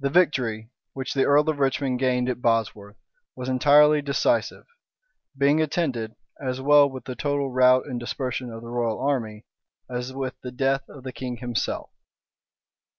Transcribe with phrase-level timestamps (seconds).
[0.02, 2.96] THE victory which the earl of Richmond gained at Bosworth
[3.34, 4.66] was entirely decisive;
[5.34, 9.46] being attended, as well with the total rout and dispersion of the royal army,
[9.88, 11.88] as with the death of the king himself.